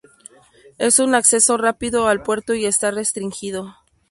Es 0.79 0.97
un 0.97 1.13
acceso 1.13 1.57
rápido 1.57 2.07
al 2.07 2.23
puerto 2.23 2.55
y 2.55 2.65
está 2.65 2.89
restringido. 2.89 3.75